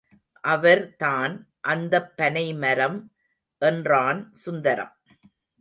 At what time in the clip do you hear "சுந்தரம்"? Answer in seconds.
4.35-4.93